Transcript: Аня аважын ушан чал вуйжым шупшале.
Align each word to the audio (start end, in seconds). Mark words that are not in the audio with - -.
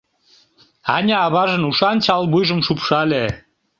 Аня 0.95 1.17
аважын 1.25 1.63
ушан 1.69 1.97
чал 2.05 2.23
вуйжым 2.31 2.59
шупшале. 2.65 3.23